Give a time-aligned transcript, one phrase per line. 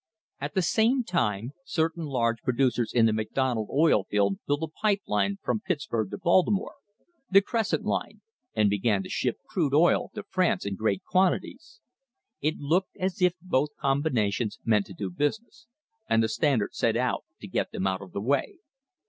[0.39, 3.69] At the same time certain large pro THE PRICE OF OIL ducers in the McDonald
[3.71, 6.73] oil field built a pipe line from Pitts burg to Baltimore,
[7.29, 8.21] the Crescent Line,
[8.55, 11.81] and began to ship crude oil to France in great quantities.
[12.41, 15.67] It looked as if both com binations meant to do business,
[16.09, 18.55] and the Standard set out to get them out of the way.